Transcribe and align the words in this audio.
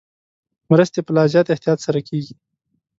مرستې 0.71 0.99
په 1.03 1.11
لا 1.15 1.23
زیات 1.33 1.47
احتیاط 1.49 1.79
سره 1.85 1.99
کېږي. 2.07 2.35